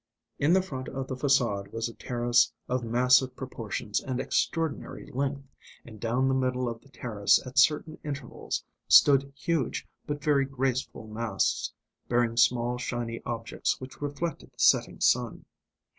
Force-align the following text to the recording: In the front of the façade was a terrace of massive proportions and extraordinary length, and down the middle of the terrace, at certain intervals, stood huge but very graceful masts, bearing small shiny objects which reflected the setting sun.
In 0.39 0.53
the 0.53 0.63
front 0.63 0.87
of 0.89 1.05
the 1.05 1.13
façade 1.15 1.71
was 1.71 1.87
a 1.87 1.93
terrace 1.93 2.51
of 2.67 2.83
massive 2.83 3.35
proportions 3.35 3.99
and 4.01 4.19
extraordinary 4.19 5.05
length, 5.11 5.47
and 5.85 5.99
down 5.99 6.27
the 6.27 6.33
middle 6.33 6.67
of 6.67 6.81
the 6.81 6.89
terrace, 6.89 7.39
at 7.45 7.59
certain 7.59 7.99
intervals, 8.03 8.63
stood 8.87 9.31
huge 9.35 9.87
but 10.07 10.23
very 10.23 10.45
graceful 10.45 11.05
masts, 11.05 11.71
bearing 12.09 12.35
small 12.35 12.79
shiny 12.79 13.21
objects 13.27 13.79
which 13.79 14.01
reflected 14.01 14.49
the 14.49 14.59
setting 14.59 14.99
sun. 14.99 15.45